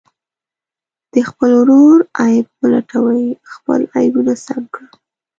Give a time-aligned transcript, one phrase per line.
[1.13, 4.89] د خپل ورور عیب مه لټوئ، خپل عیبونه سم کړه.